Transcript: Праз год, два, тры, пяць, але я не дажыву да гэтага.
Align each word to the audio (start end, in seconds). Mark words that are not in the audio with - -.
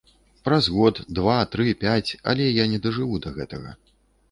Праз 0.47 0.69
год, 0.77 1.01
два, 1.19 1.35
тры, 1.57 1.67
пяць, 1.85 2.11
але 2.35 2.49
я 2.49 2.65
не 2.73 2.83
дажыву 2.89 3.23
да 3.29 3.37
гэтага. 3.39 3.79